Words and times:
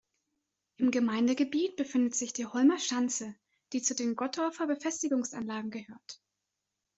Im 0.77 0.89
Gemeindegebiet 0.89 1.75
befindet 1.75 2.15
sich 2.15 2.33
die 2.33 2.47
Holmer 2.47 2.79
Schanze, 2.79 3.35
die 3.71 3.83
zu 3.83 3.93
den 3.93 4.15
Gottorfer 4.15 4.65
Befestigungsanlagen 4.65 5.69
gehört. 5.69 6.19